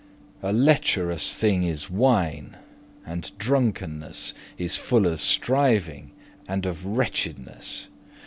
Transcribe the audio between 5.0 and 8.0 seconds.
of striving and of wretchedness.